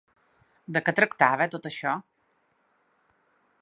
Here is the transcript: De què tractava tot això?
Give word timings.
De 0.77 0.81
què 0.87 0.95
tractava 1.01 1.47
tot 1.57 1.69
això? 1.71 1.95